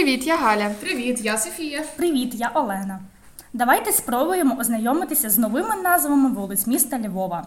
[0.00, 0.70] Привіт, я Галя.
[0.80, 1.82] Привіт, я Софія.
[1.96, 3.00] Привіт, я Олена.
[3.52, 7.46] Давайте спробуємо ознайомитися з новими назвами вулиць міста Львова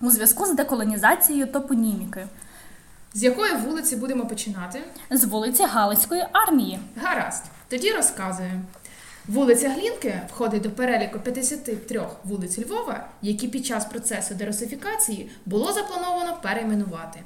[0.00, 2.26] у зв'язку з деколонізацією топоніміки
[3.14, 4.82] З якої вулиці будемо починати?
[5.10, 6.78] з вулиці Галицької армії.
[7.02, 7.44] Гаразд.
[7.68, 8.50] Тоді розказую.
[9.28, 16.36] Вулиця Глінки входить до переліку 53 вулиць Львова, які під час процесу дерусифікації було заплановано
[16.42, 17.20] перейменувати.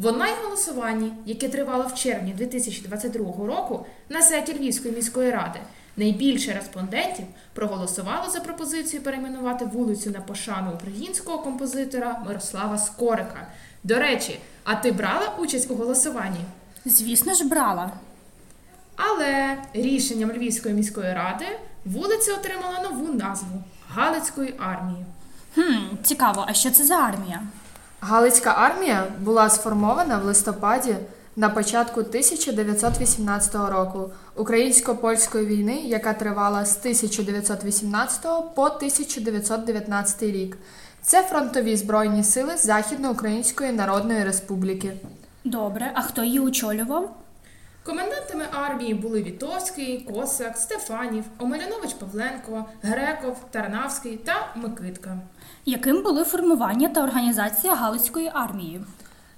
[0.00, 5.58] В онлайн-голосуванні, яке тривало в червні 2022 року на сайті Львівської міської ради,
[5.96, 13.46] найбільше респондентів проголосувало за пропозицію перейменувати вулицю на пошану українського композитора Мирослава Скорика.
[13.84, 16.40] До речі, а ти брала участь у голосуванні?
[16.84, 17.90] Звісно ж, брала.
[18.96, 21.46] Але рішенням Львівської міської ради
[21.84, 25.04] вулиця отримала нову назву Галицької армії.
[25.54, 27.42] Хм, цікаво, а що це за армія?
[28.00, 30.96] Галицька армія була сформована в листопаді
[31.36, 38.22] на початку 1918 року українсько-польської війни, яка тривала з 1918
[38.54, 40.58] по 1919 рік.
[41.02, 44.92] Це фронтові збройні сили Західноукраїнської Народної Республіки.
[45.44, 47.16] Добре, а хто її очолював?
[47.84, 55.18] Комендантами армії були Вітовський, Косак, Стефанів, Омелянович Павленко, Греков, Тарнавський та Микитка.
[55.64, 58.84] Яким були формування та організація Галицької армії?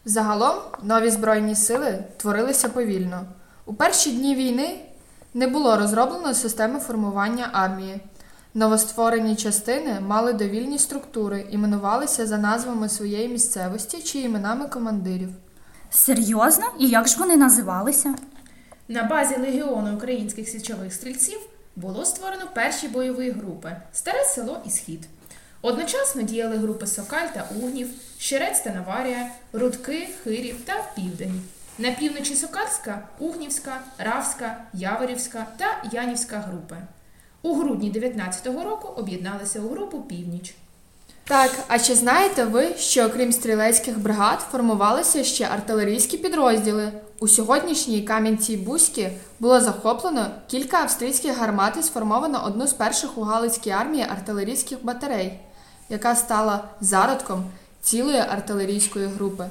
[0.04, 3.24] Загалом нові збройні сили творилися повільно.
[3.66, 4.80] У перші дні війни
[5.34, 8.00] не було розроблено системи формування армії.
[8.54, 15.28] Новостворені частини мали довільні структури, іменувалися за назвами своєї місцевості чи іменами командирів.
[15.90, 16.64] Серйозно?
[16.78, 18.14] І як ж вони називалися?
[18.92, 21.38] На базі Легіону українських січових стрільців
[21.76, 25.08] було створено перші бойові групи Старе село і Схід.
[25.62, 31.42] Одночасно діяли групи Сокаль та Угнів, Щерець та Наварія, Рудки, Хирів та Південь.
[31.78, 36.76] На півночі Сокальська, Угнівська, Равська, Яворівська та Янівська групи.
[37.42, 40.54] У грудні 19-го року об'єдналися у групу Північ.
[41.24, 46.92] Так, а чи знаєте ви, що окрім стрілецьких бригад формувалися ще артилерійські підрозділи?
[47.22, 49.10] У сьогоднішній Кам'янці Бузькі
[49.40, 55.40] було захоплено кілька австрійських гармат і сформовано одну з перших у Галицькій армії артилерійських батарей,
[55.88, 57.44] яка стала зародком
[57.82, 59.46] цілої артилерійської групи.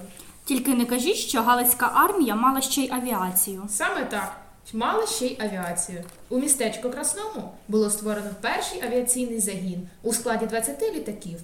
[0.46, 3.64] Тільки не кажіть, що Галицька армія мала ще й авіацію.
[3.70, 4.38] Саме так.
[4.74, 6.04] Мали ще й авіацію.
[6.30, 11.40] У містечку Красному було створено перший авіаційний загін у складі 20 літаків.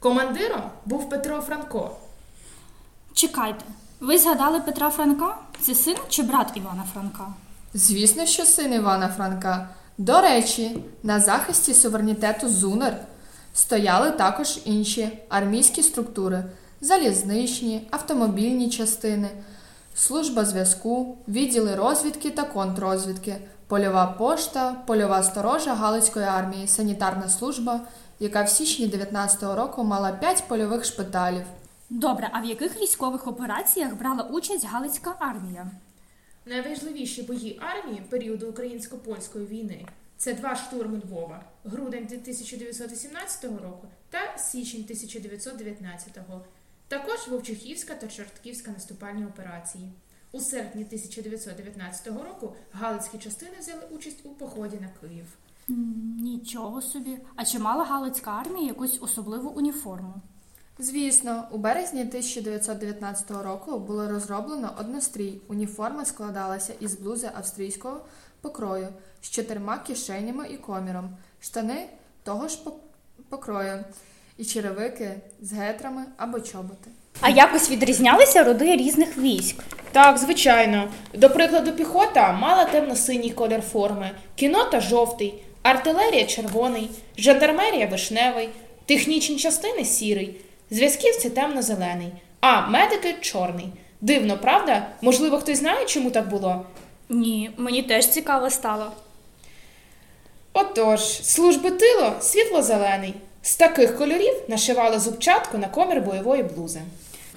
[0.00, 1.96] Командиром був Петро Франко.
[3.12, 3.64] Чекайте,
[4.00, 5.36] ви згадали Петра Франка?
[5.60, 7.26] Це син чи брат Івана Франка?
[7.74, 9.68] Звісно, що син Івана Франка.
[9.98, 12.96] До речі, на захисті суверенітету ЗУНР
[13.54, 16.44] стояли також інші армійські структури:
[16.80, 19.28] залізничні, автомобільні частини,
[19.94, 23.36] служба зв'язку, відділи розвідки та контррозвідки,
[23.66, 27.80] польова пошта, польова сторожа Галицької армії, санітарна служба,
[28.20, 31.44] яка в січні 19-го року мала 5 польових шпиталів.
[31.90, 35.70] Добре, а в яких військових операціях брала участь Галицька армія?
[36.46, 39.86] Найважливіші бої армії періоду українсько-польської війни
[40.16, 46.18] це два штурми Львова, грудень 1918 року та січень 1919.
[46.88, 49.92] Також Вовчихівська та Чортківська наступальні операції.
[50.32, 55.26] У серпні 1919 року галицькі частини взяли участь у поході на Київ.
[56.18, 57.18] Нічого собі.
[57.36, 60.14] А чи мала Галицька армія якусь особливу уніформу?
[60.78, 65.38] Звісно, у березні 1919 року було розроблено однострій.
[65.48, 68.00] Уніформа складалася із блузи австрійського
[68.40, 68.88] покрою
[69.22, 71.86] з чотирма кишенями і коміром, штани
[72.22, 72.58] того ж
[73.28, 73.84] покрою
[74.38, 76.90] і черевики з гетрами або чоботи.
[77.20, 79.56] А якось відрізнялися роди різних військ.
[79.92, 80.88] Так, звичайно.
[81.14, 88.48] До прикладу, піхота мала темно-синій колір форми, кінота жовтий, артилерія червоний, жандармерія вишневий,
[88.86, 90.40] технічні частини сірий,
[90.70, 93.68] зв'язківці темно-зелений, а медики чорний.
[94.00, 94.86] Дивно, правда?
[95.00, 96.66] Можливо, хтось знає, чому так було?
[97.08, 98.92] Ні, мені теж цікаво стало.
[100.52, 103.14] Отож, служби тило світло-зелений.
[103.42, 106.80] З таких кольорів нашивали зубчатку на комір бойової блузи.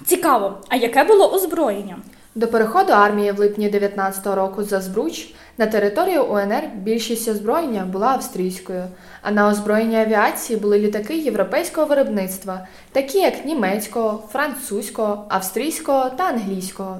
[0.06, 1.98] Цікаво, а яке було озброєння?
[2.34, 8.06] До переходу армії в липні 19 року за Збруч на територію УНР більшість озброєння була
[8.08, 8.84] австрійською,
[9.22, 16.98] а на озброєнні авіації були літаки європейського виробництва, такі як німецького, французького, австрійського та англійського.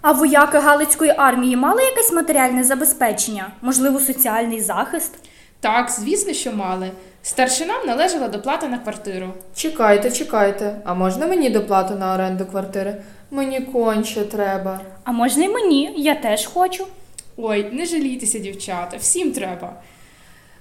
[0.00, 5.14] А вояки Галицької армії мали якесь матеріальне забезпечення, можливо, соціальний захист?
[5.60, 6.90] Так, звісно, що мали.
[7.22, 9.32] Старшинам належала доплата на квартиру.
[9.54, 12.96] Чекайте, чекайте, а можна мені доплату на оренду квартири?
[13.30, 14.80] Мені конче треба.
[15.04, 16.86] А можна й мені, я теж хочу.
[17.36, 19.72] Ой, не жалійтеся, дівчата, всім треба.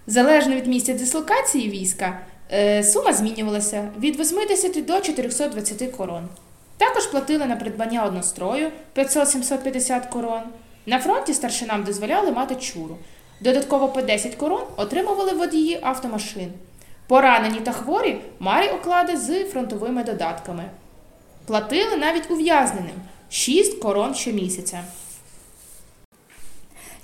[0.07, 2.19] Залежно від місця дислокації війська,
[2.51, 6.27] е, сума змінювалася від 80 до 420 корон.
[6.77, 10.41] Також платили на придбання однострою 500-750 корон.
[10.85, 12.97] На фронті старшинам дозволяли мати чуру.
[13.41, 16.51] Додатково по 10 корон отримували водії автомашин.
[17.07, 20.63] Поранені та хворі мали оклади з фронтовими додатками.
[21.47, 22.95] Платили навіть ув'язненим
[23.29, 24.83] 6 корон щомісяця.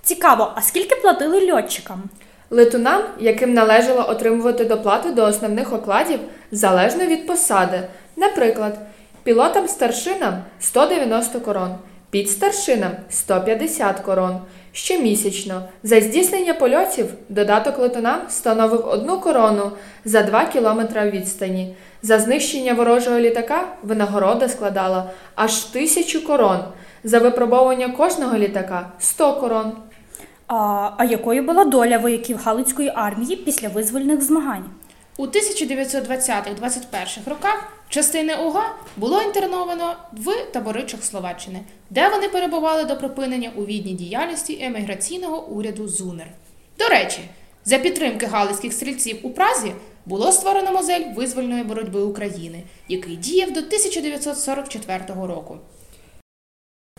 [0.02, 2.04] Цікаво, а скільки платили льотчикам?
[2.50, 6.20] Летунам, яким належало отримувати доплату до основних окладів,
[6.52, 7.88] залежно від посади.
[8.16, 8.78] Наприклад,
[9.24, 11.76] пілотам старшинам 190 корон,
[12.14, 14.38] підстаршинам 150 корон.
[14.72, 19.72] Щомісячно за здійснення польотів додаток летунам становив одну корону
[20.06, 21.76] за 2 кілометра відстані.
[22.02, 26.60] За знищення ворожого літака винагорода складала аж тисячу корон.
[27.04, 29.72] За випробовування кожного літака 100 корон.
[30.48, 34.66] А, а якою була доля вояків Галицької армії після визвольних змагань?
[35.18, 37.64] У 1920-21 роках
[37.94, 41.60] частини УГА було інтерновано в табори Чехословаччини,
[41.90, 46.28] де вони перебували до припинення у відній діяльності еміграційного уряду ЗУНЕР.
[46.80, 47.20] До речі,
[47.66, 49.72] за підтримки галицьких стрільців у Празі
[50.06, 55.58] було створено музей визвольної боротьби України, який діяв до 1944 року.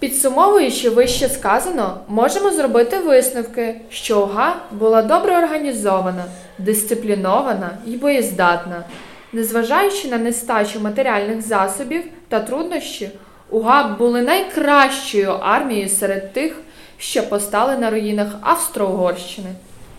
[0.01, 6.25] Підсумовуючи вище сказано, можемо зробити висновки, що ОГА була добре організована,
[6.59, 8.85] дисциплінована і боєздатна.
[9.35, 13.11] Незважаючи на нестачу матеріальних засобів та труднощі,
[13.51, 16.61] УГА були найкращою армією серед тих,
[16.99, 19.49] що постали на руїнах Австро-Угорщини.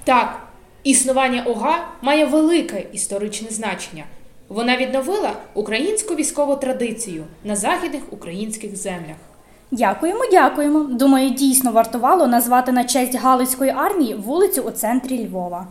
[0.03, 0.39] Так,
[0.83, 4.03] існування ОГА має велике історичне значення.
[4.49, 9.17] Вона відновила українську військову традицію на західних українських землях.
[9.71, 10.79] Дякуємо, дякуємо.
[10.79, 15.67] Думаю, дійсно вартувало назвати на честь Галицької армії вулицю у центрі Львова.